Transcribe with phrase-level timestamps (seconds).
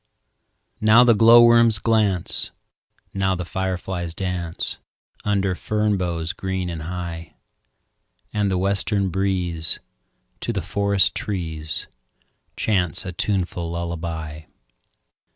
[0.79, 2.49] Now the glowworms glance,
[3.13, 4.79] Now the fireflies dance,
[5.23, 7.35] Under fern boughs green and high;
[8.33, 9.77] And the western breeze
[10.39, 11.85] To the forest trees
[12.57, 14.45] Chants a tuneful lullaby.